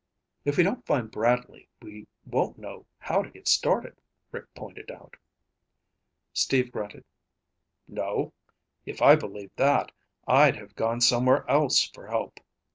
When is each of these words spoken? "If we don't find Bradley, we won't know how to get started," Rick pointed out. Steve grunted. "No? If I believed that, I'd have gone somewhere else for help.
"If 0.45 0.57
we 0.57 0.63
don't 0.63 0.83
find 0.83 1.11
Bradley, 1.11 1.69
we 1.79 2.07
won't 2.25 2.57
know 2.57 2.87
how 2.97 3.21
to 3.21 3.29
get 3.29 3.47
started," 3.47 4.01
Rick 4.31 4.51
pointed 4.55 4.89
out. 4.89 5.15
Steve 6.33 6.71
grunted. 6.71 7.05
"No? 7.87 8.33
If 8.83 9.03
I 9.03 9.15
believed 9.15 9.57
that, 9.57 9.91
I'd 10.27 10.55
have 10.55 10.73
gone 10.75 11.01
somewhere 11.01 11.47
else 11.47 11.83
for 11.87 12.07
help. 12.07 12.39